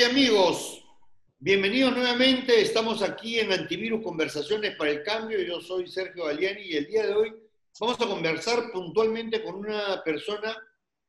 [0.00, 0.82] amigos,
[1.38, 2.62] bienvenidos nuevamente.
[2.62, 5.38] Estamos aquí en Antivirus Conversaciones para el Cambio.
[5.42, 7.32] Yo soy Sergio Galiani y el día de hoy
[7.78, 10.56] vamos a conversar puntualmente con una persona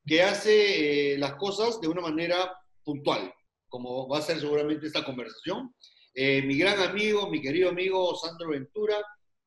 [0.05, 3.33] que hace eh, las cosas de una manera puntual,
[3.69, 5.73] como va a ser seguramente esta conversación.
[6.13, 8.97] Eh, mi gran amigo, mi querido amigo Sandro Ventura,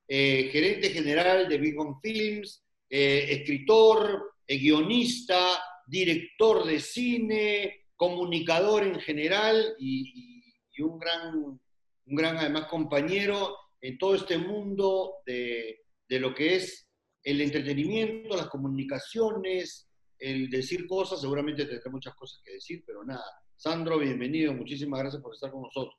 [0.09, 9.75] eh, gerente general de Big One Films, escritor, guionista, director de cine, comunicador en general
[9.79, 10.43] y,
[10.79, 11.61] un, gran, un
[12.05, 16.87] gran, además, compañero en todo este mundo de, de lo que es
[17.23, 23.25] el entretenimiento, las comunicaciones, el decir cosas, seguramente tendrá muchas cosas que decir, pero nada.
[23.57, 25.97] Sandro, bienvenido, muchísimas gracias por estar con nosotros.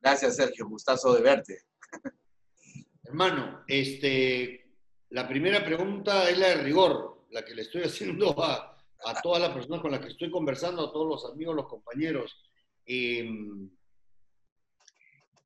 [0.00, 1.62] Gracias, Sergio, gustazo de verte.
[3.02, 4.74] Hermano, este,
[5.10, 9.40] la primera pregunta es la de rigor, la que le estoy haciendo a, a todas
[9.40, 12.36] las personas con las que estoy conversando, a todos los amigos, los compañeros.
[12.84, 13.70] Em,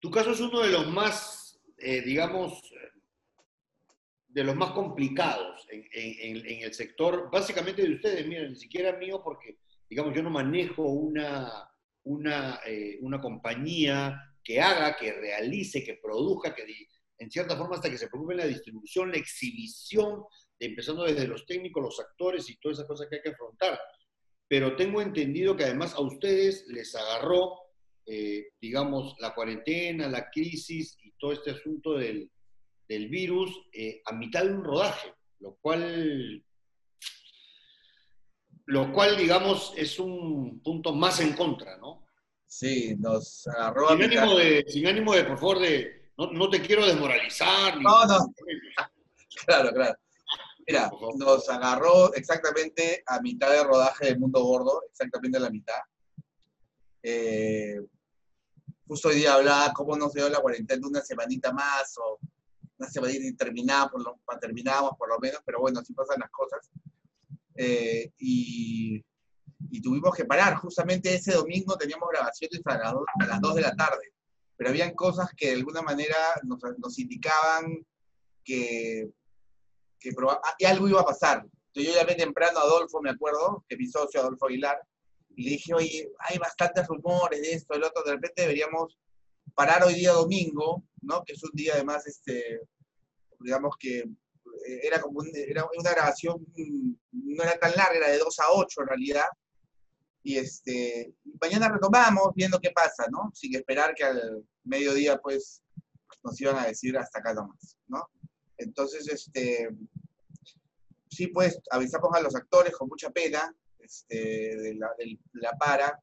[0.00, 2.61] tu caso es uno de los más, eh, digamos,
[4.28, 9.58] de los más complicados en, el sector, básicamente de ustedes, miren, ni siquiera mío, porque,
[9.89, 11.70] digamos, yo no manejo una,
[12.05, 16.64] una, eh, una compañía que haga, que realice, que produzca, que
[17.19, 20.25] en cierta forma hasta que se preocupe en la distribución, la exhibición
[20.65, 23.79] empezando desde los técnicos, los actores y todas esas cosas que hay que afrontar.
[24.49, 27.59] Pero tengo entendido que además a ustedes les agarró,
[28.07, 32.31] eh, digamos, la cuarentena, la crisis y todo este asunto del,
[32.89, 36.45] del virus eh, a mitad de un rodaje, lo cual,
[38.67, 42.07] lo cual, digamos, es un punto más en contra, ¿no?
[42.47, 44.23] Sí, nos agarró sin a mitad.
[44.23, 47.81] Ánimo de, sin ánimo de, por favor, de, no, no te quiero desmoralizar.
[47.81, 48.35] no, no.
[49.47, 49.97] Claro, claro.
[50.67, 55.81] Mira, nos agarró exactamente a mitad de rodaje del Mundo Gordo, exactamente a la mitad.
[57.03, 57.81] Eh,
[58.86, 62.20] justo hoy día hablaba cómo nos dio la cuarentena de una semanita más o
[62.79, 66.31] una semanita y terminamos por lo, terminábamos por lo menos, pero bueno, así pasan las
[66.31, 66.70] cosas.
[67.57, 69.05] Eh, y,
[69.83, 70.55] tuvimos que parar.
[70.57, 74.13] Justamente ese domingo teníamos grabaciones a las, a las 2 de la tarde,
[74.57, 77.85] pero habían cosas que de alguna manera nos, nos indicaban
[78.45, 79.11] que
[80.02, 81.45] que algo iba a pasar.
[81.68, 84.79] Entonces yo llamé temprano a Adolfo, me acuerdo, que mi socio Adolfo Aguilar,
[85.35, 88.98] y le dije, oye, hay bastantes rumores de esto, del otro, de repente deberíamos
[89.55, 91.24] parar hoy día domingo, ¿no?
[91.24, 92.61] Que es un día además, este,
[93.41, 96.46] digamos que eh, era como era una grabación,
[97.12, 99.27] no era tan larga, era de 2 a 8 en realidad,
[100.23, 103.30] y este, mañana retomamos viendo qué pasa, ¿no?
[103.35, 105.62] Sin esperar que al mediodía, pues,
[106.23, 108.07] nos iban a decir hasta acá nomás, ¿no?
[108.62, 109.68] Entonces, este,
[111.08, 116.00] sí, pues avisamos a los actores con mucha pena este, de, la, para,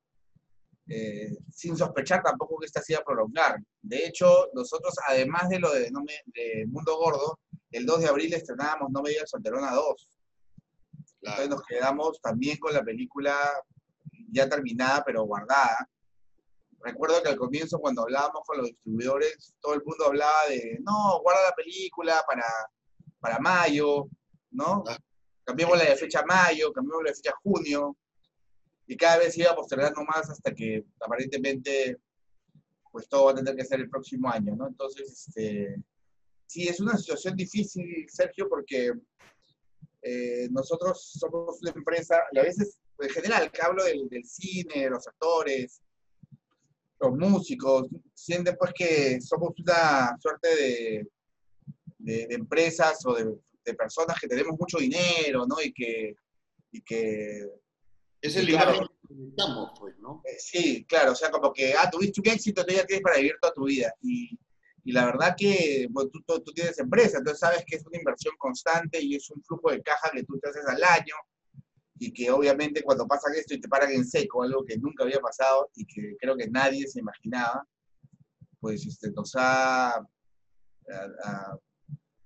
[0.87, 3.57] eh, sin sospechar tampoco que esta se iba a prolongar.
[3.81, 5.89] De hecho, nosotros, además de lo de,
[6.67, 7.39] Mundo Gordo,
[7.71, 10.09] el 2 de abril estrenábamos No me digas solterona 2.
[11.21, 13.35] Entonces nos quedamos también con la película
[14.31, 15.89] ya terminada, pero guardada.
[16.81, 21.19] Recuerdo que al comienzo, cuando hablábamos con los distribuidores, todo el mundo hablaba de, no,
[21.22, 22.45] guarda la película para,
[23.19, 24.07] para mayo,
[24.51, 24.84] ¿no?
[24.88, 24.97] Ah.
[25.44, 27.97] Cambiemos la de fecha mayo, cambiemos la de fecha junio,
[28.88, 31.97] y cada vez iba postergando más hasta que aparentemente
[32.91, 34.68] pues todo va a tener que ser el próximo año, ¿no?
[34.68, 35.75] Entonces, este,
[36.47, 38.94] sí, es una situación difícil, Sergio, porque
[40.01, 44.85] eh, nosotros somos una empresa, y a veces, en general, que hablo del, del cine,
[44.85, 45.81] de los actores,
[46.99, 51.07] los músicos, sienten pues que somos una suerte de,
[51.97, 53.35] de, empresas o de,
[53.77, 55.61] personas que tenemos mucho dinero, ¿no?
[55.61, 56.15] Y que...
[56.71, 57.47] Y que
[58.21, 58.73] es el dinero
[59.07, 60.21] que necesitamos, pues, ¿no?
[60.25, 63.17] Eh, sí, claro, o sea, como que, ah, tuviste un éxito, tú ya tienes para
[63.17, 63.93] vivir toda tu vida.
[64.01, 64.38] Y,
[64.83, 67.97] y la verdad que bueno, tú, tú, tú, tienes empresa, entonces sabes que es una
[67.97, 71.15] inversión constante y es un flujo de caja que tú te haces al año
[72.00, 75.19] y que obviamente cuando pasa esto y te paran en seco, algo que nunca había
[75.19, 77.68] pasado y que creo que nadie se imaginaba,
[78.62, 80.01] pues este, nos ha,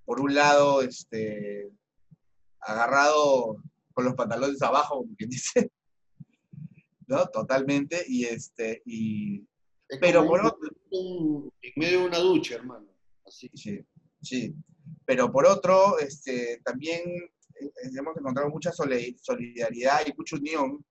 [0.05, 1.71] por un lado, este,
[2.59, 3.57] agarrado
[3.93, 5.71] con los pantalones abajo, como quien dice,
[7.07, 7.25] ¿no?
[7.27, 9.47] Totalmente, y este, y...
[9.99, 10.69] pero por otro...
[10.91, 12.87] En medio de una ducha, hermano.
[13.25, 13.49] Así.
[13.55, 13.83] Sí,
[14.21, 14.55] sí.
[15.05, 17.01] Pero por otro, este, también
[17.75, 20.85] hemos encontrado mucha solidaridad y mucha unión,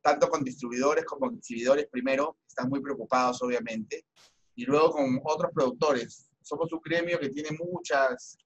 [0.00, 4.04] tanto con distribuidores como con exhibidores primero, están muy preocupados obviamente,
[4.54, 6.28] y luego con otros productores.
[6.42, 8.36] Somos un gremio que tiene muchas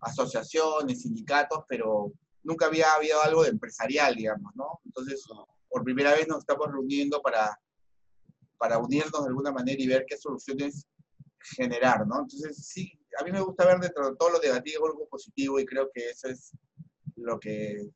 [0.00, 2.12] asociaciones, sindicatos, pero
[2.42, 4.80] nunca había habido algo de empresarial, digamos, ¿no?
[4.84, 5.24] Entonces,
[5.68, 7.58] por primera vez nos estamos reuniendo para,
[8.56, 10.86] para unirnos de alguna manera y ver qué soluciones
[11.56, 12.20] generar, ¿no?
[12.20, 15.66] Entonces, sí, a mí me gusta ver dentro de todo lo negativo algo positivo y
[15.66, 16.52] creo que eso es
[17.16, 17.90] lo que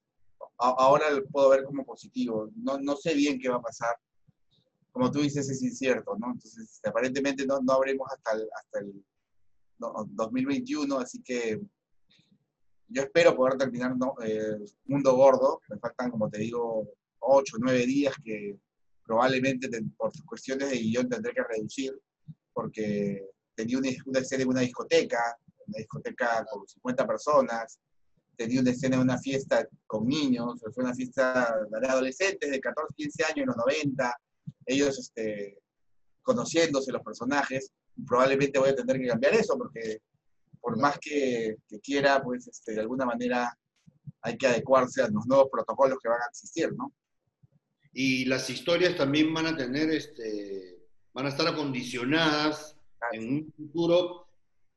[0.59, 2.51] ahora puedo ver como positivo.
[2.57, 3.95] No, no sé bien qué va a pasar.
[4.91, 6.27] Como tú dices, es incierto, ¿no?
[6.27, 9.05] Entonces, este, aparentemente no, no habremos hasta el, hasta el
[9.79, 11.61] 2021, así que
[12.89, 14.15] yo espero poder terminar ¿no?
[14.23, 15.61] Eh, Mundo Gordo.
[15.69, 16.89] Me faltan, como te digo,
[17.21, 18.59] 8, 9 días que
[19.05, 21.99] probablemente por cuestiones de guion tendré que reducir,
[22.53, 27.79] porque tenía una, una escena en una discoteca, una discoteca con 50 personas,
[28.37, 32.95] tenía una escena en una fiesta con niños, fue una fiesta de adolescentes de 14,
[32.97, 34.17] 15 años en los 90,
[34.67, 35.59] ellos este,
[36.23, 37.73] conociéndose los personajes,
[38.07, 39.99] probablemente voy a tener que cambiar eso, porque
[40.61, 43.57] por más que, quiera, pues este, de alguna manera
[44.23, 46.93] hay que adecuarse a los nuevos protocolos que van a existir, ¿no?
[47.93, 50.72] Y las historias también van a tener, este,
[51.13, 52.77] van a estar acondicionadas
[53.13, 54.29] en un futuro,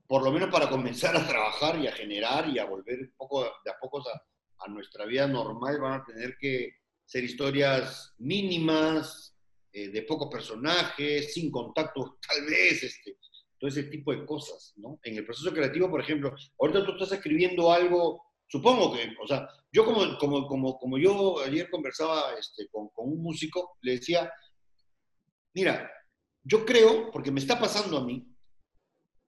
[0.08, 3.44] por lo menos para comenzar a trabajar y a generar y a volver un poco
[3.44, 9.36] de a poco a, a nuestra vida normal, van a tener que ser historias mínimas,
[9.78, 13.18] eh, de pocos personajes, sin contacto tal vez, este,
[13.60, 15.02] todo ese tipo de cosas, ¿no?
[15.04, 19.50] En el proceso creativo, por ejemplo, ahorita tú estás escribiendo algo, supongo que, o sea,
[19.74, 24.32] yo como, como, como, como yo ayer conversaba este, con, con un músico, le decía,
[25.54, 25.92] mira,
[26.46, 28.26] yo creo, porque me está pasando a mí,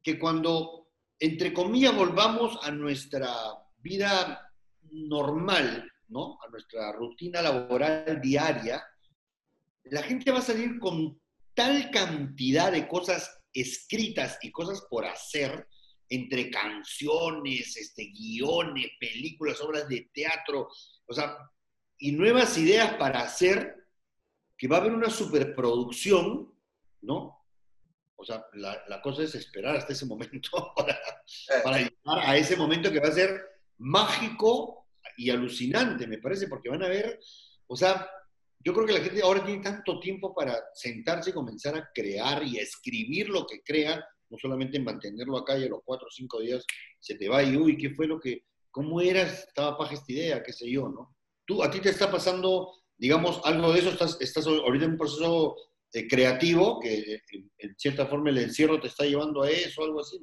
[0.04, 0.88] que cuando,
[1.20, 3.34] entre comillas, volvamos a nuestra
[3.78, 4.54] vida
[4.92, 6.38] normal, ¿no?
[6.46, 8.84] A nuestra rutina laboral diaria,
[9.86, 11.20] la gente va a salir con
[11.56, 15.68] tal cantidad de cosas escritas y cosas por hacer,
[16.10, 20.70] entre canciones, este, guiones, películas, obras de teatro,
[21.06, 21.36] o sea,
[21.98, 23.76] y nuevas ideas para hacer,
[24.56, 26.54] que va a haber una superproducción,
[27.02, 27.44] ¿no?
[28.16, 31.62] O sea, la, cosa es esperar hasta ese momento para, eh.
[31.64, 33.40] para llegar a ese momento que va a ser
[33.78, 37.20] mágico y alucinante, me parece, porque van a ver,
[37.68, 38.10] o sea,
[38.60, 42.44] yo creo que la gente ahora tiene tanto tiempo para sentarse y comenzar a crear
[42.44, 46.12] y a escribir lo que crea, no solamente mantenerlo acá y a los cuatro o
[46.12, 46.66] cinco días
[47.00, 50.44] se te va y, uy, ¿qué fue lo que, cómo era, estaba paja esta idea,
[50.44, 51.16] qué sé yo, ¿no?
[51.46, 54.98] Tú, a ti te está pasando, digamos, algo de eso, estás, estás ahorita en un
[54.98, 55.56] proceso
[55.94, 57.22] eh, creativo que
[57.58, 60.20] en cierta forma el encierro te está llevando a eso, algo así.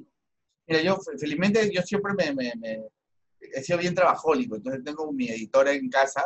[0.67, 2.53] Mira, yo felizmente yo siempre me
[3.53, 6.23] he sido bien trabajólico, entonces tengo mi editora en casa,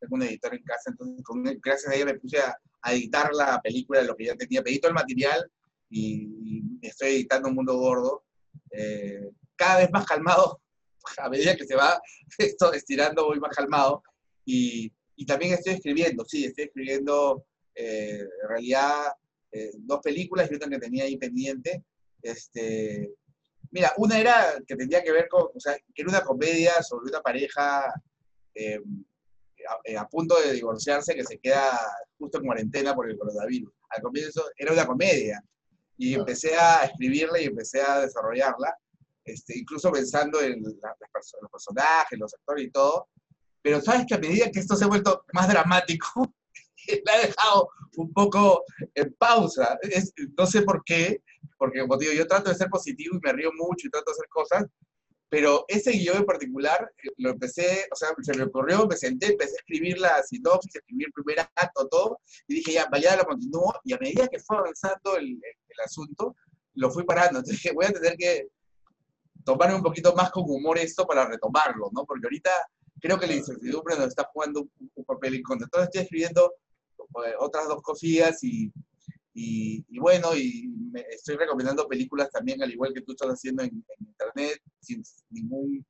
[0.00, 2.56] tengo una editora en casa, entonces gracias a ella me puse a,
[2.88, 5.50] editar la película, lo que ya tenía, pedí todo el material
[5.90, 8.24] y, estoy editando Un Mundo Gordo,
[8.70, 10.60] eh, cada vez más calmado,
[11.18, 12.00] a medida que se va
[12.38, 14.04] esto estirando voy más calmado
[14.44, 17.44] y, y también estoy escribiendo, sí, estoy escribiendo
[17.76, 19.12] eh, en realidad
[19.52, 21.84] eh, dos películas y otra que tenía ahí pendiente,
[22.22, 23.14] este,
[23.70, 27.10] Mira, una era que tenía que ver con, o sea, que era una comedia sobre
[27.10, 27.92] una pareja
[28.54, 28.80] eh,
[29.84, 31.78] eh, a, punto de divorciarse que se queda
[32.18, 33.72] justo en cuarentena por el coronavirus.
[33.90, 35.42] Al comienzo era una comedia
[35.98, 38.76] y empecé a escribirla y empecé a desarrollarla,
[39.24, 40.74] este, incluso pensando en los
[41.52, 43.08] personajes, los actores y todo.
[43.62, 46.32] Pero sabes que a medida que esto se ha vuelto más dramático,
[47.04, 48.64] la ha dejado un poco
[48.94, 49.78] en pausa.
[50.36, 51.22] no sé por qué,
[51.58, 54.12] porque como digo, yo trato de ser positivo y me río mucho y trato de
[54.12, 54.66] hacer cosas,
[55.28, 59.32] pero ese guion en particular eh, lo empecé, o sea, se me ocurrió, me senté,
[59.32, 63.24] empecé a escribir la sinopsis, escribir el primer acto, todo, y dije, ya, vaya, lo
[63.24, 66.36] continúo, y a medida que fue avanzando el, el, asunto,
[66.74, 67.38] lo fui parando.
[67.40, 68.48] Entonces dije, voy a tener que
[69.44, 72.04] tomar un poquito más con humor esto para retomarlo, ¿no?
[72.04, 72.50] Porque ahorita
[73.00, 75.66] creo que la incertidumbre nos está jugando un, un papel en contra.
[75.66, 76.52] Entonces estoy escribiendo
[77.38, 78.72] otras dos cosillas y
[79.38, 83.84] y, bueno, y me estoy recomendando películas también, al igual que tú estás haciendo en,
[84.00, 85.84] internet, sin ningún,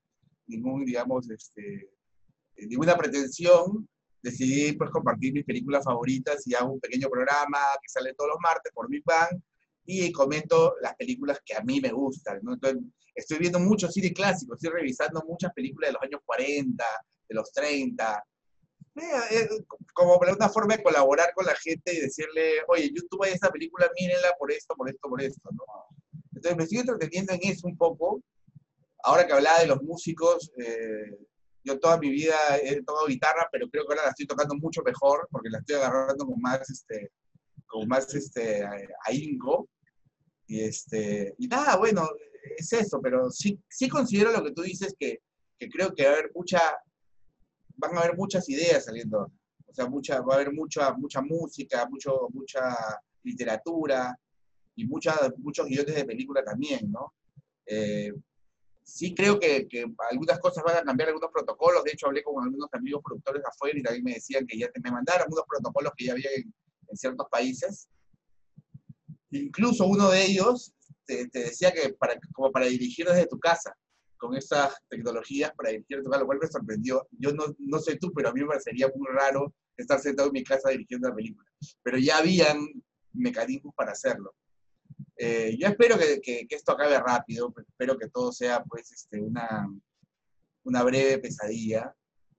[0.48, 1.88] ningún digamos, este,
[2.56, 3.88] ninguna pretensión.
[4.20, 8.40] Decidí pues compartir mis películas favoritas y hago un pequeño programa que sale todos los
[8.40, 9.40] martes por mi fan
[9.84, 12.40] y comento las películas que a mí me gustan.
[12.42, 12.54] ¿no?
[12.54, 12.82] Entonces,
[13.14, 16.84] estoy viendo mucho cine clásico, estoy revisando muchas películas de los años 40,
[17.28, 18.24] de los 30,
[18.96, 19.48] eh,
[19.92, 23.90] como una forma de colaborar con la gente y decirle, oye, YouTube hay esta película,
[23.98, 25.64] mírenla por esto, por esto, por esto, ¿no?
[26.34, 28.22] Entonces me estoy entreteniendo en eso un poco.
[29.02, 31.16] Ahora que hablaba de los músicos, eh,
[31.64, 34.82] yo toda mi vida he tocado guitarra, pero creo que ahora la estoy tocando mucho
[34.82, 37.10] mejor porque la estoy agarrando con más, este,
[37.66, 38.66] con más este,
[39.04, 39.68] ahínco.
[40.46, 42.08] Y, este, y nada, bueno,
[42.56, 45.20] es eso, pero sí, sí considero lo que tú dices que,
[45.58, 46.60] que creo que va a haber mucha,
[47.76, 49.30] van a haber muchas ideas saliendo.
[49.66, 52.76] O sea, mucha, va a haber mucha, mucha música, mucho, mucha
[53.22, 54.18] literatura
[54.74, 57.12] y muchas, muchos guiones de película también, ¿no?
[57.66, 58.12] Eh,
[58.86, 59.66] sí creo que,
[60.10, 61.82] algunas cosas van a cambiar, algunos protocolos.
[61.84, 64.90] De hecho, hablé con algunos amigos productores afuera y también me decían que ya me
[64.90, 66.52] mandaron algunos protocolos que ya había en,
[66.96, 67.88] ciertos países.
[69.32, 70.72] Incluso uno de ellos
[71.04, 73.76] te, decía que para, como para dirigir desde tu casa,
[74.16, 77.06] con esas tecnologías para dirigir lo cual me sorprendió.
[77.12, 80.32] Yo no, no sé tú, pero a mí me parecería muy raro estar sentado en
[80.32, 81.48] mi casa dirigiendo la película.
[81.82, 82.66] Pero ya habían
[83.12, 84.34] mecanismos para hacerlo.
[85.16, 89.66] Eh, yo espero que, que, esto acabe rápido, espero que todo sea pues este, una,
[90.64, 91.94] una breve pesadilla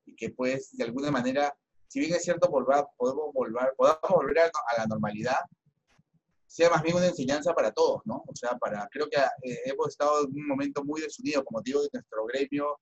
[0.06, 1.56] y que pues de alguna manera,
[1.88, 5.40] si bien es cierto, volver, podemos, volver, podamos volver a, la normalidad,
[6.48, 8.24] sea más bien una enseñanza para todos, ¿no?
[8.26, 11.82] O sea, para, creo que eh, hemos estado en un momento muy desunido, como digo,
[11.82, 12.80] de nuestro gremio,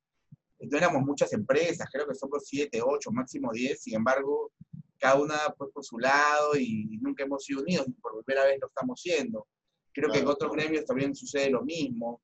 [0.59, 4.51] no éramos muchas empresas, creo que somos siete, ocho, máximo diez, sin embargo,
[4.97, 8.67] cada una pues por su lado y nunca hemos sido unidos, por primera vez lo
[8.67, 9.47] estamos siendo.
[9.93, 12.21] Creo que en otros gremios también sucede lo mismo.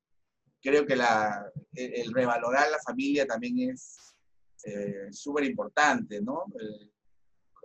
[0.62, 4.14] Creo que la, el, revalorar la familia también es
[4.66, 6.46] eh, súper importante, ¿no?
[6.60, 6.92] Eh,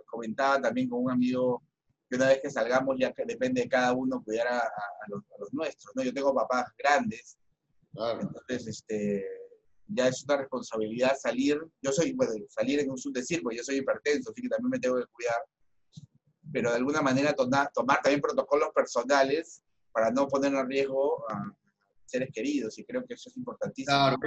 [0.05, 1.61] comentaba también con un amigo
[2.09, 4.71] que una vez que salgamos ya que depende de cada uno cuidar a,
[5.07, 6.03] los, nuestros, ¿no?
[6.03, 7.37] Yo tengo papás grandes,
[7.93, 9.25] entonces este,
[9.87, 13.77] ya es una responsabilidad salir, yo soy, bueno, salir en un decir, porque yo soy
[13.77, 15.41] hipertenso, así que también me tengo que cuidar,
[16.51, 19.61] pero de alguna manera tomar, tomar también protocolos personales
[19.91, 21.53] para no poner en riesgo a
[22.05, 23.95] seres queridos, y creo que eso es importantísimo.
[23.95, 24.17] Claro,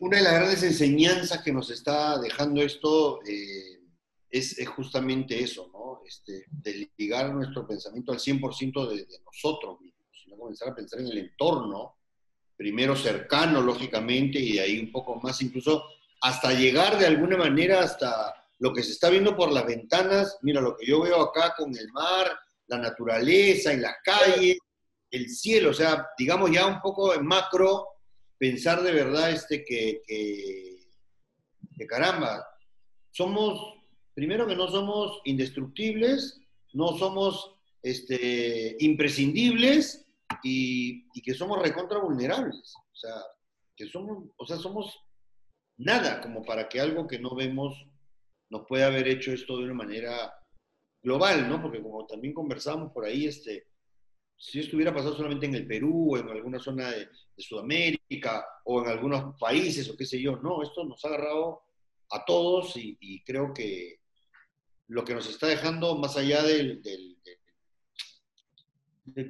[0.00, 3.80] una de las grandes enseñanzas que nos está dejando esto eh,
[4.30, 5.83] es, justamente eso, ¿no?
[6.06, 11.00] Este, de ligar nuestro pensamiento al 100% de, de nosotros mismos, sino comenzar a pensar
[11.00, 11.96] en el entorno,
[12.56, 15.84] primero cercano, lógicamente, y de ahí un poco más, incluso
[16.20, 20.60] hasta llegar de alguna manera hasta lo que se está viendo por las ventanas, mira,
[20.60, 22.30] lo que yo veo acá con el mar,
[22.66, 24.58] la naturaleza, en las calles,
[25.10, 27.88] el cielo, o sea, digamos ya un poco en macro,
[28.38, 32.46] pensar de verdad este que, que, caramba,
[33.10, 33.74] somos,
[34.14, 36.40] primero que no somos indestructibles,
[36.72, 40.06] no somos este, imprescindibles
[40.42, 42.74] y, y, que somos recontra vulnerables.
[42.76, 43.14] O sea,
[43.76, 44.98] que somos, o sea, somos
[45.76, 47.86] nada como para que algo que no vemos
[48.50, 50.32] nos pueda haber hecho esto de una manera
[51.02, 51.60] global, ¿no?
[51.60, 53.66] Porque como también conversamos por ahí, este,
[54.36, 58.80] si esto hubiera pasado solamente en el Perú o en alguna zona de, Sudamérica o
[58.80, 61.62] en algunos países o qué sé yo, no, esto nos ha agarrado
[62.10, 64.00] a todos y, creo que
[64.88, 66.80] lo que nos está dejando más allá del,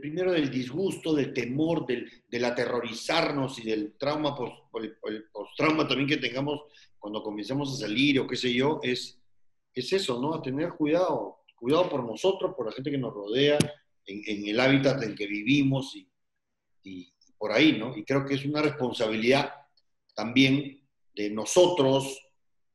[0.01, 6.17] primero del disgusto, del temor, del, aterrorizarnos y del trauma, post, el, post-trauma también que
[6.17, 6.63] tengamos
[6.99, 9.21] cuando comencemos a salir o qué sé yo, es,
[9.75, 10.35] es eso, ¿no?
[10.35, 13.59] A tener cuidado, cuidado por nosotros, por la gente que nos rodea,
[14.07, 15.95] en, el hábitat en que vivimos
[16.83, 17.97] y, por ahí, ¿no?
[17.97, 19.53] Y creo que es una responsabilidad
[20.15, 20.83] también
[21.15, 22.19] de nosotros,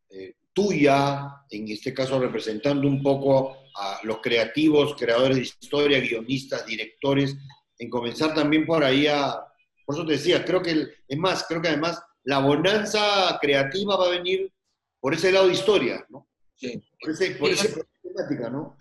[0.10, 6.66] eh, tuya, en este caso representando un poco a los creativos, creadores de historia, guionistas,
[6.66, 7.38] directores,
[7.78, 9.40] en comenzar también por ahí a,
[9.86, 14.08] por eso te decía, creo que, es más, creo que además la bonanza creativa va
[14.08, 14.52] a venir
[15.00, 16.28] por ese lado de historia, ¿no?
[16.56, 16.84] Sí.
[17.00, 18.76] Por, ese, por esa temática, ¿no?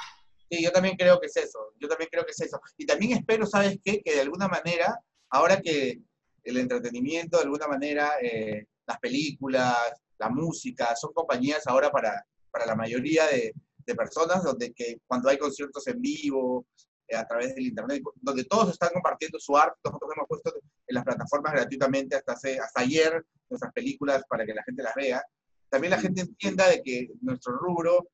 [0.50, 2.60] Sí, yo también creo que es eso, yo también creo que es eso.
[2.76, 4.02] Y también espero, ¿sabes qué?
[4.02, 4.98] Que de alguna manera,
[5.30, 6.00] ahora que
[6.42, 9.76] el entretenimiento, de alguna manera, eh, las películas,
[10.18, 13.54] la música, son compañías ahora para, para la mayoría de,
[13.86, 16.66] de personas, donde que cuando hay conciertos en vivo,
[17.06, 20.52] eh, a través del internet, donde todos están compartiendo su arte, nosotros hemos puesto
[20.86, 24.94] en las plataformas gratuitamente hasta, hace, hasta ayer nuestras películas para que la gente las
[24.94, 25.22] vea.
[25.70, 28.08] También la gente entienda de que nuestro rubro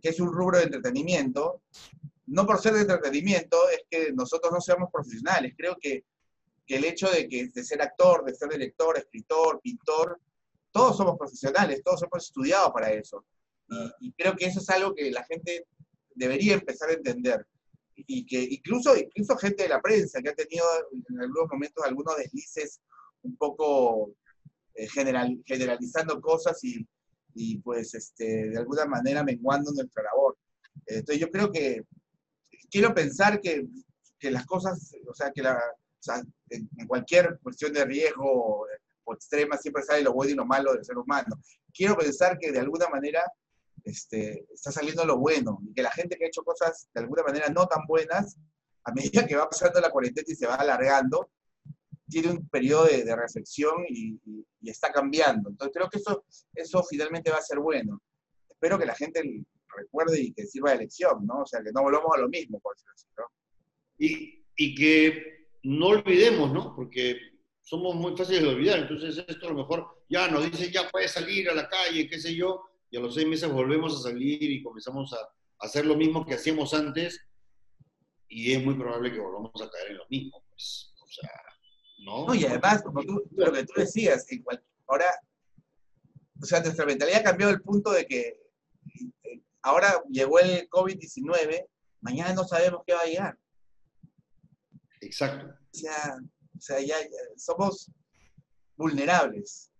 [0.00, 1.62] que es un rubro de entretenimiento,
[2.26, 5.54] no por ser de entretenimiento es que nosotros no seamos profesionales.
[5.56, 6.04] Creo que,
[6.66, 10.20] que el hecho de, que, de ser actor, de ser director, escritor, pintor,
[10.70, 13.24] todos somos profesionales, todos hemos estudiado para eso.
[14.00, 15.66] Y, creo que eso es algo que la gente
[16.14, 17.46] debería empezar a entender.
[17.94, 22.16] Y que incluso, incluso gente de la prensa que ha tenido en algunos momentos algunos
[22.16, 22.80] deslices
[23.22, 24.14] un poco
[24.74, 26.86] eh, general, generalizando cosas y,
[27.34, 30.38] y pues este, de alguna manera menguando nuestra labor.
[30.86, 31.82] Entonces yo creo que
[32.70, 33.66] quiero pensar que,
[34.18, 38.66] que las cosas, o sea, que la, o sea, en, cualquier cuestión de riesgo
[39.08, 41.40] o extrema siempre sale lo bueno y lo malo del ser humano.
[41.72, 43.22] Quiero pensar que de alguna manera
[43.84, 47.22] este, está saliendo lo bueno y que la gente que ha hecho cosas de alguna
[47.22, 48.36] manera no tan buenas,
[48.84, 51.30] a medida que va pasando la cuarentena y se va alargando,
[52.08, 54.18] tiene un periodo de, reflexión y,
[54.62, 55.48] está cambiando.
[55.48, 56.24] Entonces creo que eso,
[56.54, 58.02] eso finalmente va a ser bueno.
[58.48, 59.22] Espero que la gente
[59.74, 61.42] recuerde y que sirva de lección, ¿no?
[61.42, 63.06] O sea, que no volvamos a lo mismo, por decirlo así.
[63.98, 66.74] Y, y que no olvidemos, ¿no?
[66.74, 67.16] Porque
[67.68, 71.12] somos muy fáciles de olvidar, entonces esto a lo mejor ya nos dice, ya puedes
[71.12, 74.42] salir a la calle, qué sé yo, y a los seis meses volvemos a salir
[74.42, 75.18] y comenzamos a,
[75.60, 77.20] hacer lo mismo que hacíamos antes,
[78.28, 81.30] y es muy probable que volvamos a caer en lo mismo, pues, o sea,
[81.98, 82.26] ¿no?
[82.28, 84.24] No, y además, como tú, lo que tú decías,
[84.86, 85.06] ahora,
[86.40, 88.40] o sea, nuestra mentalidad cambió el punto de que
[89.24, 91.66] eh, ahora llegó el COVID-19,
[92.00, 93.38] mañana no sabemos qué va a llegar.
[95.02, 95.48] Exacto.
[95.48, 96.18] O sea,
[96.58, 96.96] o sea ya,
[97.36, 97.90] somos
[98.76, 99.70] vulnerables.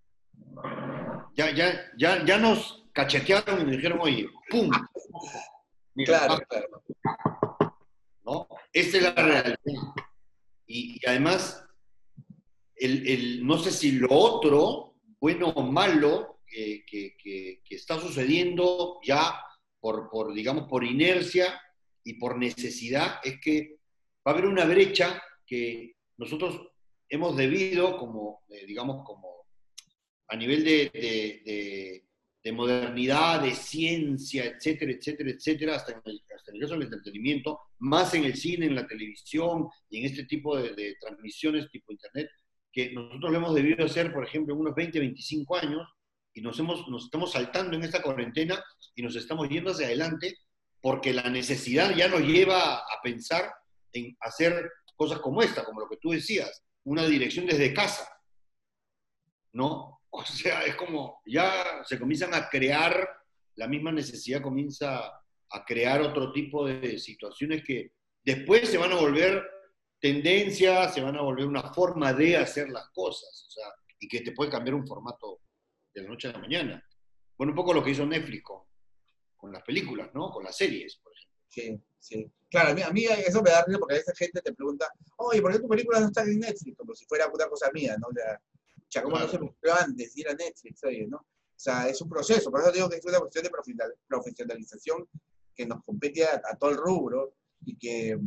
[1.35, 4.71] Ya, ya, ya, ya nos cachetearon y me dijeron, oye, ¡pum!
[6.07, 6.83] claro, claro.
[8.25, 8.49] ¿No?
[8.73, 9.59] Esta es la realidad.
[10.67, 11.65] Y, además,
[12.77, 19.35] el, no sé si lo otro, bueno o malo, que, que, que, está sucediendo ya
[19.81, 21.61] por, por, digamos, por inercia
[22.03, 23.79] y por necesidad, es que
[24.27, 26.61] va a haber una brecha que nosotros
[27.09, 29.47] hemos debido, como, eh, digamos, como
[30.29, 32.05] a nivel de,
[32.53, 37.61] modernidad, de ciencia, etcétera, etcétera, etcétera, hasta en, el, hasta en el caso del entretenimiento,
[37.79, 42.31] más en el cine, en la televisión y en este tipo de, transmisiones tipo internet,
[42.73, 45.87] que nosotros lo hemos debido hacer, por ejemplo, unos 20, 25 años,
[46.33, 48.63] y nos, hemos, nos estamos saltando en esta cuarentena
[48.95, 50.37] y nos estamos yendo hacia adelante
[50.81, 53.51] porque la necesidad ya nos lleva a pensar
[53.93, 58.07] en hacer cosas como esta, como lo que tú decías, una dirección desde casa,
[59.53, 60.01] ¿no?
[60.11, 63.09] O sea, es como ya se comienzan a crear,
[63.55, 65.07] la misma necesidad comienza
[65.51, 67.93] a crear otro tipo de situaciones que
[68.25, 69.49] después se van a volver
[70.01, 73.67] tendencias, se van a volver una forma de hacer las cosas, o sea,
[74.01, 75.43] y que te puede cambiar un formato
[75.95, 76.85] de la noche a la mañana.
[77.37, 78.63] Bueno, un poco lo que hizo Netflix con,
[79.37, 80.31] con las películas, ¿no?
[80.31, 81.39] Con las series, por ejemplo.
[81.49, 82.31] Sí, sí.
[82.51, 85.53] Claro, a mí, eso me da risa porque a veces gente te pregunta, oye, ¿por
[85.53, 86.77] qué tu película no está en Netflix?
[86.77, 88.09] Como si fuera una cosa mía, ¿no?
[88.09, 90.83] O sea, ¿cómo no se me antes ir a Netflix?
[90.85, 91.19] Oye, ¿no?
[91.19, 93.51] O sea, es un proceso, por eso digo que es una cuestión de
[94.07, 95.07] profesionalización
[95.55, 97.35] que nos compete a, todo el rubro
[97.65, 98.19] y que,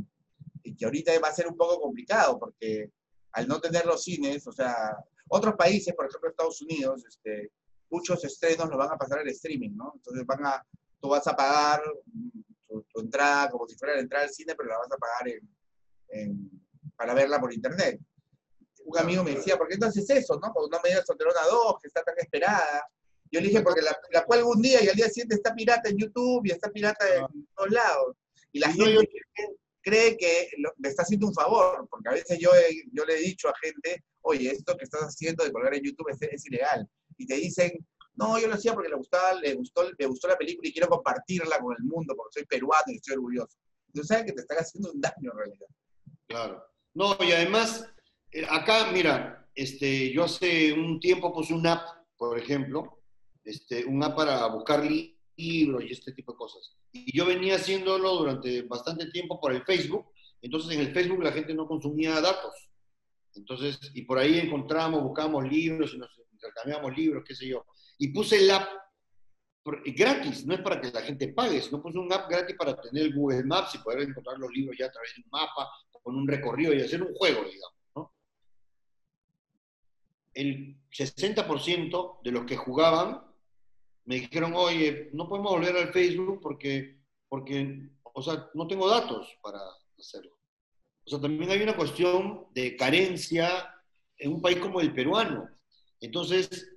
[0.63, 2.91] y que ahorita va a ser un poco complicado porque
[3.31, 4.97] al no tener los cines, o sea,
[5.29, 7.51] otros países, por ejemplo Estados Unidos, este,
[7.89, 9.93] muchos estrenos los van a pasar al streaming, ¿no?
[9.95, 10.67] Entonces van a,
[10.99, 11.81] tú vas a pagar
[12.93, 15.41] tu, entrada como si fuera la entrada al cine, pero la vas a pagar
[16.95, 17.99] para verla por internet.
[18.84, 20.51] Un amigo me decía, ¿por qué entonces eso, no?
[20.53, 22.86] Porque no me digas Solterona 2, que está tan esperada.
[23.31, 25.89] Yo le dije, porque la, la cuelgo un día y al día siguiente está pirata
[25.89, 28.17] en YouTube y está pirata en todos lados.
[28.51, 29.07] Y la gente
[29.81, 32.51] cree que me está haciendo un favor, porque a veces yo,
[32.91, 36.10] yo le he dicho a gente, oye, esto que estás haciendo de colgar en YouTube
[36.10, 36.88] es, es ilegal.
[37.17, 37.71] Y te dicen,
[38.15, 40.89] no, yo lo hacía porque le, gustaba, le, gustó, le gustó la película y quiero
[40.89, 43.58] compartirla con el mundo porque soy peruano y estoy orgulloso.
[43.88, 45.67] Entonces sabes que te están haciendo un daño en realidad.
[46.28, 46.63] Claro.
[46.93, 47.88] No, y además,
[48.32, 53.02] eh, acá, mira, este, yo hace un tiempo puse un app, por ejemplo,
[53.43, 54.84] este, un app para buscar
[55.36, 56.76] libros y este tipo de cosas.
[56.91, 61.32] Y yo venía haciéndolo durante bastante tiempo por el Facebook, entonces en el Facebook la
[61.32, 62.69] gente no consumía datos.
[63.34, 67.65] Entonces, y por ahí encontramos, buscamos libros y nos intercambiamos libros, qué sé yo
[68.02, 68.68] y puse el app
[69.64, 73.14] gratis, no es para que la gente pague, sino puse un app gratis para tener
[73.14, 75.70] Google Maps y poder encontrar los libros ya a través de un mapa,
[76.02, 77.78] con un recorrido y hacer un juego, digamos.
[77.96, 78.12] ¿no?
[80.34, 83.22] El 60% de los que jugaban
[84.06, 89.38] me dijeron, oye, no podemos volver al Facebook porque, porque, o sea, no tengo datos
[89.44, 89.60] para
[89.96, 90.36] hacerlo.
[91.06, 93.76] O sea, también hay una cuestión de carencia
[94.18, 95.48] en un país como el peruano.
[96.00, 96.70] Entonces,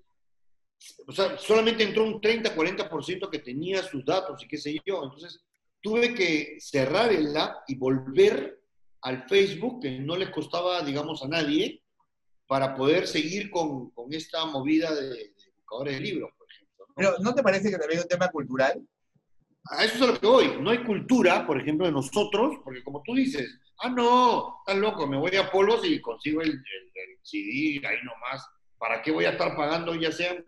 [1.07, 5.05] o sea, solamente entró un 30-40% que tenía sus datos y qué sé yo.
[5.05, 5.41] Entonces,
[5.81, 8.61] tuve que cerrar el app y volver
[9.03, 11.83] al Facebook, que no les costaba, digamos, a nadie,
[12.47, 16.87] para poder seguir con, con esta movida de, buscadores de libros, por ejemplo.
[16.97, 18.83] Pero, ¿no te parece que también es un tema cultural?
[19.71, 20.57] A eso es a lo que voy.
[20.61, 25.07] No hay cultura, por ejemplo, de nosotros, porque como tú dices, ah, no, estás loco,
[25.07, 28.47] me voy a Polos y consigo el, el CD ahí nomás.
[28.79, 30.45] ¿Para qué voy a estar pagando, ya sean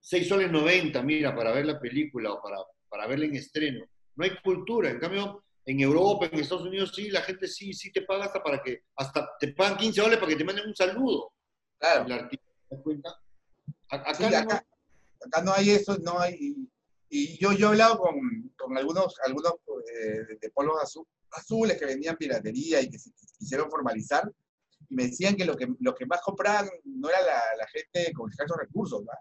[0.00, 2.56] 6 soles 90, mira, para ver la película o para,
[2.88, 3.84] para verla en estreno.
[4.16, 4.90] No hay cultura.
[4.90, 8.42] En cambio, en Europa, en Estados Unidos, sí, la gente sí, sí te paga hasta
[8.42, 11.32] para que, hasta te pagan 15 dólares para que te manden un saludo.
[11.78, 12.28] Claro.
[12.28, 13.20] ¿te das cuenta?
[13.88, 16.68] Acá, no, hay eso, no hay.
[17.08, 19.54] Y, yo, yo he hablado con, con algunos, algunos
[19.94, 20.76] eh, de polos
[21.32, 24.30] azules que vendían piratería y que se quisieron formalizar,
[24.88, 28.12] y me decían que lo que, lo que más compraban no era la, la gente
[28.12, 29.12] con escasos recursos, ¿no?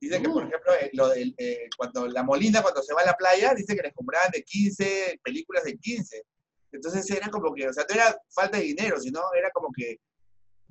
[0.00, 3.06] Dice que, por ejemplo, eh, lo del, eh, cuando la Molina, cuando se va a
[3.06, 6.24] la playa, dice que les compraban de 15, películas de 15.
[6.72, 9.98] Entonces era como que, o sea, no era falta de dinero, sino era como que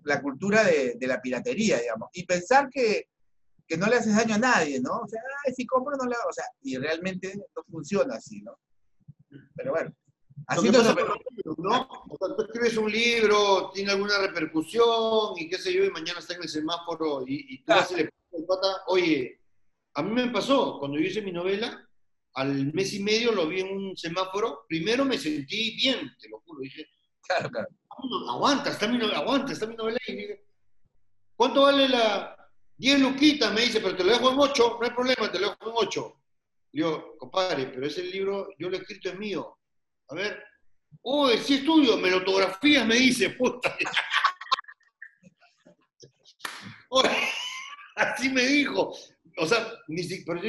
[0.03, 2.09] la cultura de, la piratería, digamos.
[2.13, 3.09] Y pensar que,
[3.67, 4.97] que, no le haces daño a nadie, ¿no?
[4.97, 5.21] O sea,
[5.55, 8.57] si compro, no le O sea, y realmente no funciona así, ¿no?
[9.55, 9.93] Pero bueno.
[10.47, 10.82] Así no,
[11.58, 11.88] ¿no?
[12.10, 16.19] O sea, tú escribes un libro, tiene alguna repercusión y qué sé yo, y mañana
[16.19, 18.10] está en el semáforo y, y tú vas le
[18.47, 19.39] pata, oye,
[19.95, 21.88] a mí me pasó, cuando yo hice mi novela,
[22.34, 26.39] al mes y medio lo vi en un semáforo, primero me sentí bien, te lo
[26.41, 26.88] juro, dije,
[27.28, 27.67] claro, claro.
[28.30, 30.45] aguanta, está mi novela, aguanta, está mi novela, y dije,
[31.36, 32.36] ¿cuánto vale la...?
[32.80, 35.49] 10 luquitas, me dice, pero te lo dejo en 8, no hay problema, te lo
[35.49, 36.21] dejo en 8.
[36.71, 39.59] Digo, compadre, pero ese libro, yo lo he escrito, es mío.
[40.10, 40.43] A ver,
[41.04, 43.76] oh, sí estudio, melotografías, me dice, puta.
[47.95, 48.93] así me dijo.
[49.38, 50.41] O sea, ni pero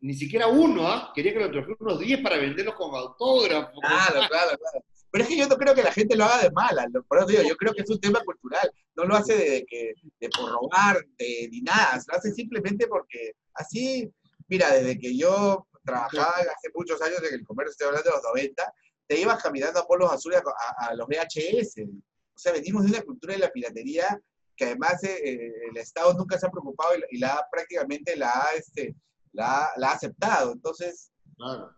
[0.00, 1.12] ni siquiera uno, ¿ah?
[1.14, 3.80] Quería que lo trajera unos 10 para venderlos como autógrafo.
[3.80, 4.84] Claro, claro, claro.
[5.10, 7.28] Pero es que yo no creo que la gente lo haga de mala, por eso
[7.28, 10.50] digo, yo creo que es un tema cultural, no lo hace de, que, de por
[10.50, 14.12] robar, ni nada, lo hace simplemente porque así,
[14.48, 18.24] mira, desde que yo trabajaba hace muchos años en el comercio, estoy hablando de los
[18.24, 18.74] 90,
[19.06, 20.40] te ibas caminando a polos azules
[20.78, 21.82] a, los VHS.
[21.86, 24.20] O sea, venimos de una cultura de la piratería
[24.56, 28.46] que además eh, eh, el Estado nunca se ha preocupado y, la prácticamente la ha,
[28.56, 28.94] este,
[29.32, 30.52] la, ha aceptado.
[30.52, 31.10] Entonces,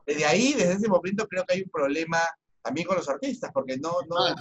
[0.06, 2.18] desde ahí, desde ese momento, creo que hay un problema
[2.62, 4.00] también con los artistas, porque no...
[4.08, 4.34] no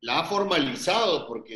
[0.00, 1.54] la ha formalizado, porque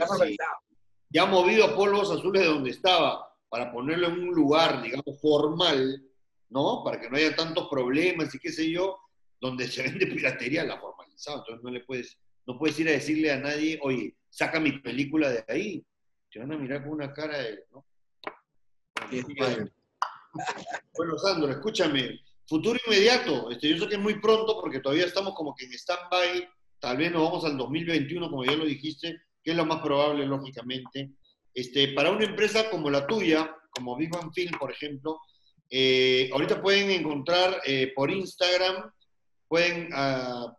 [1.11, 6.03] ya ha movido polvos azules de donde estaba para ponerlo en un lugar, digamos, formal,
[6.49, 6.83] ¿no?
[6.83, 8.99] Para que no haya tantos problemas y qué sé yo,
[9.41, 11.39] donde se vende piratería, la formalizado.
[11.39, 15.31] Entonces no le puedes, no puedes ir a decirle a nadie, oye, saca mi película
[15.31, 15.85] de ahí.
[16.31, 17.85] Te van a mirar con una cara de, ¿no?
[20.97, 22.21] Bueno, Sandro, escúchame.
[22.47, 23.51] Futuro inmediato.
[23.51, 26.49] Este, yo sé que es muy pronto porque todavía estamos como que en stand-by.
[26.81, 30.27] Tal vez nos vamos al 2021, como ya lo dijiste, que es lo más probable,
[30.27, 31.11] lógicamente.
[31.53, 35.19] Este, para una empresa como la tuya, como Big One Film, por ejemplo,
[35.71, 38.91] eh, ahorita pueden encontrar eh, por Instagram
[39.49, 40.53] pueden, uh,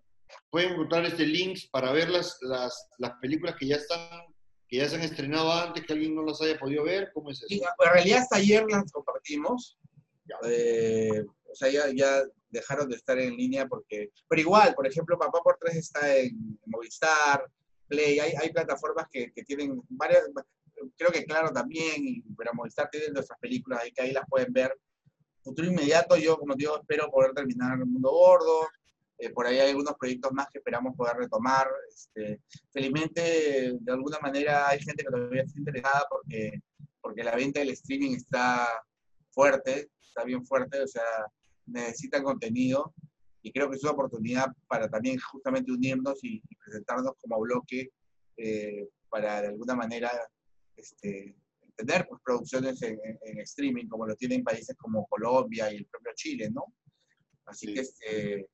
[0.50, 4.22] pueden encontrar este links para ver las, las, las, películas que ya están,
[4.68, 7.12] que ya se han estrenado antes, que alguien no las haya podido ver.
[7.14, 7.64] ¿Cómo es eso?
[7.64, 9.78] en realidad hasta ayer las compartimos.
[10.46, 14.12] Eh, o sea, ya, ya, dejaron de estar en línea porque...
[14.28, 17.46] Pero igual, por ejemplo, Papá por Tres está en Movistar,
[17.88, 20.24] Play, hay, hay plataformas que, que, tienen varias...
[20.98, 24.76] Creo que Claro también, pero Movistar tiene nuestras películas ahí que ahí las pueden ver.
[25.44, 28.68] Futuro inmediato, yo, como digo, espero poder terminar El Mundo Gordo,
[29.20, 31.68] eh, por ahí hay algunos proyectos más que esperamos poder retomar.
[31.90, 36.62] Este, felizmente, de alguna manera, hay gente que todavía está interesada porque,
[37.02, 38.66] porque la venta del streaming está
[39.32, 41.04] fuerte, está bien fuerte, o sea,
[41.66, 42.94] necesitan contenido
[43.42, 47.90] y creo que es una oportunidad para también justamente unirnos y, presentarnos como bloque
[48.38, 50.12] eh, para de alguna manera
[50.76, 51.36] este,
[51.76, 53.00] tener pues, producciones en,
[53.40, 56.66] streaming como lo tienen países como Colombia y el propio Chile, ¿no?
[57.46, 58.50] Así que este,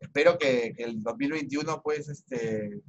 [0.00, 2.80] espero que, el 2021 pues este,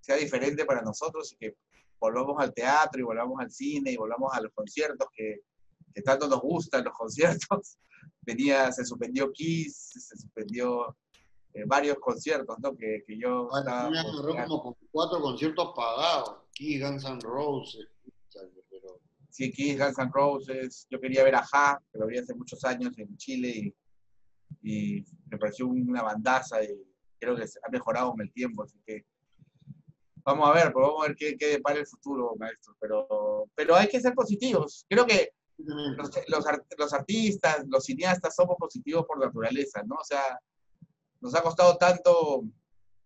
[0.00, 1.56] sea diferente para nosotros y que
[2.00, 5.40] volvamos al teatro y volvamos al cine y volvamos a los conciertos que,
[6.04, 7.78] tanto nos gustan los conciertos.
[8.20, 10.96] Venía, se suspendió Kiss, se suspendió
[11.52, 12.76] eh, varios conciertos, ¿no?
[12.76, 13.90] Que, que yo estaba...
[14.48, 16.38] como cuatro conciertos pagados.
[16.52, 17.86] Kiss, Guns N' Roses.
[19.30, 20.86] Sí, Kiss, Guns N' Roses.
[20.90, 23.74] Yo quería ver a Ja, que lo vi hace muchos años en Chile y
[24.62, 26.68] y me pareció una bandaza y
[27.18, 29.04] creo que ha mejorado con el tiempo, así que
[30.24, 33.76] vamos a ver, pues vamos a ver qué, qué depara el futuro, maestro, pero, pero
[33.76, 34.86] hay que ser positivos.
[34.88, 36.44] Creo que los, los,
[36.78, 39.96] los, artistas, los cineastas somos positivos por naturaleza, ¿no?
[39.96, 40.38] O sea,
[41.20, 42.44] nos ha costado tanto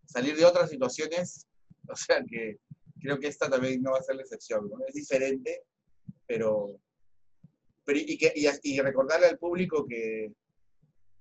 [0.07, 1.47] salir de otras situaciones,
[1.89, 2.59] o sea que
[3.01, 4.77] creo que esta también no va a ser la excepción, ¿no?
[4.87, 5.65] Es diferente,
[6.27, 6.81] pero,
[7.85, 10.33] pero y, que, y, y recordarle al público que,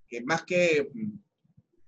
[0.08, 1.20] que más que mm,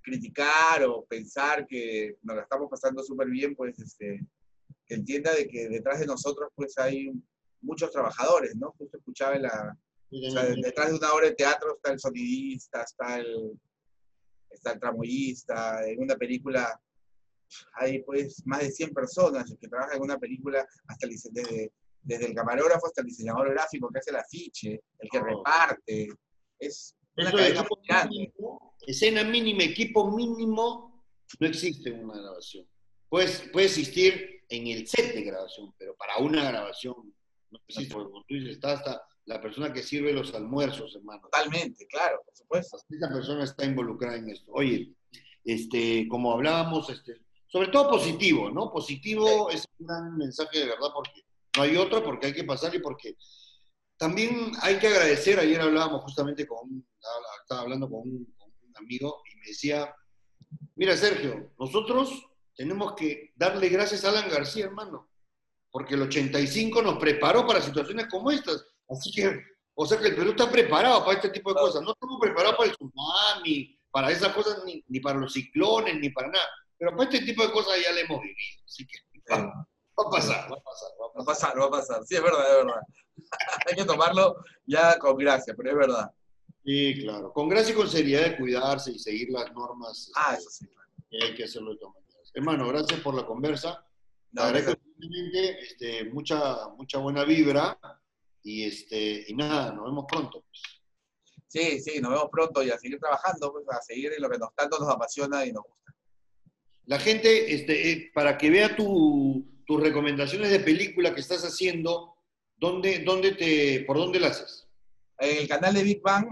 [0.01, 4.25] criticar o pensar que nos la estamos pasando súper bien, pues este,
[4.86, 7.12] que entienda de que detrás de nosotros pues hay
[7.62, 8.71] muchos trabajadores, ¿no?
[8.77, 9.77] Justo escuchaba la...
[10.10, 13.60] detrás de una obra de teatro está el sonidista, está el,
[14.49, 16.79] está el tramoyista, en una película
[17.73, 22.25] hay pues más de 100 personas que trabajan en una película, hasta el, desde, desde
[22.27, 25.23] el camarógrafo hasta el diseñador gráfico que hace el afiche, el que oh.
[25.23, 26.08] reparte.
[26.60, 26.95] Es
[28.86, 31.05] escena mínima, equipo mínimo,
[31.39, 32.65] no existe en una grabación.
[33.08, 36.95] Puede, puede existir en el set de grabación, pero para una grabación
[37.51, 41.21] no existe, porque como tú dices, está hasta la persona que sirve los almuerzos, hermano.
[41.21, 42.77] Totalmente, claro, por supuesto.
[42.89, 44.51] Esa persona está involucrada en esto.
[44.53, 44.91] Oye,
[45.43, 48.71] este, como hablábamos, este, sobre todo positivo, ¿no?
[48.71, 51.21] Positivo es un gran mensaje de verdad porque
[51.55, 53.15] no hay otro, porque hay que pasar y porque
[54.00, 55.38] también hay que agradecer.
[55.40, 56.84] Ayer hablábamos justamente con,
[57.44, 59.94] estaba hablando con un, con un amigo y me decía,
[60.76, 65.10] mira Sergio, nosotros tenemos que darle gracias a Alan García, hermano,
[65.70, 68.66] porque el 85 nos preparó para situaciones como estas.
[68.88, 69.38] Así que,
[69.76, 71.84] o sea que el Perú está preparado para este tipo de cosas.
[71.84, 76.10] No estamos preparados para el tsunami, para esas cosas, ni, ni para los ciclones, ni
[76.10, 76.48] para nada.
[76.78, 78.64] Pero para este tipo de cosas ya le hemos vivido.
[78.66, 78.98] Así que
[80.04, 81.60] va a pasar, va a pasar, va a pasar.
[81.60, 82.06] Va a pasar.
[82.06, 82.82] Sí, es verdad, es verdad.
[83.68, 84.36] Hay que tomarlo
[84.66, 86.12] ya con gracia, pero es verdad.
[86.66, 87.32] Sí, claro.
[87.34, 90.12] Con gracia y con seriedad de cuidarse y seguir las normas.
[90.16, 90.66] Ah, este, eso sí.
[90.68, 90.90] claro.
[91.10, 92.32] que hay que hacerlo de todas maneras.
[92.34, 93.86] Hermano, gracias por la conversa.
[94.32, 94.74] No, agradezco
[95.62, 97.80] este, mucha, mucha buena vibra
[98.44, 100.44] y, este, y nada, nos vemos pronto.
[100.48, 100.62] pues.
[101.48, 104.38] Sí, sí, nos vemos pronto y a seguir trabajando, pues, a seguir en lo que
[104.38, 105.94] nos, tanto nos apasiona y nos gusta.
[106.86, 112.15] La gente, este, eh, para que vea tu- tus recomendaciones de película que estás haciendo,
[112.58, 114.67] ¿dónde, dónde te, ¿por dónde las haces?
[115.19, 116.25] En el canal de Big Bang,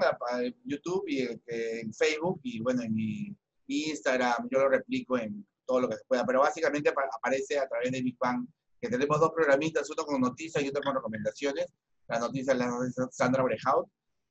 [0.63, 3.36] YouTube y en, en Facebook, y bueno, en mi,
[3.67, 7.67] Instagram, yo lo replico en todo lo que se pueda, pero básicamente apa- aparece a
[7.67, 8.47] través de Big Bang,
[8.82, 11.67] que tenemos dos programitas, uno con noticias y otro con recomendaciones.
[12.08, 13.88] La noticia la hace Sandra Brejaut.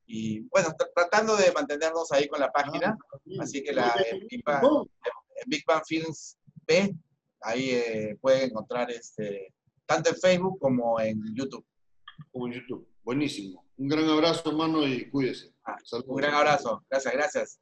[0.07, 2.97] Y bueno, tra- tratando de mantenernos ahí con la página,
[3.39, 6.93] así que la, en Big Bang, en Big Bang Films B,
[7.43, 9.55] ahí eh, pueden encontrar este,
[9.87, 11.65] tanto en Facebook como en YouTube.
[12.33, 12.89] Como en YouTube.
[13.03, 13.65] Buenísimo.
[13.77, 15.53] Un gran abrazo, hermano, y cuídese.
[15.65, 15.77] Ah.
[16.07, 16.85] Un gran abrazo.
[16.89, 17.61] Gracias, gracias.